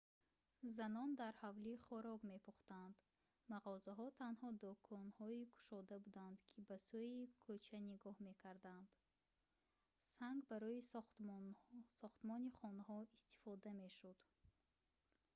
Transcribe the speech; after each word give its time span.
занон 0.75 1.09
дар 1.21 1.33
ҳавлӣ 1.43 1.73
хӯрок 1.85 2.21
мепӯхтанд 2.31 2.95
мағозаҳо 3.51 4.07
танҳо 4.21 4.47
дӯконҳои 4.63 5.41
кушода 5.55 5.95
буданд 6.05 6.37
ки 6.51 6.59
ба 6.67 6.77
сӯи 6.87 7.21
кӯча 7.43 7.79
нигоҳ 7.89 8.15
мекарданд 8.29 8.87
санг 10.13 10.39
барои 10.51 10.87
сохтмони 11.97 12.51
хонаҳо 12.59 12.97
истифода 13.17 13.71
мешуд 13.83 14.17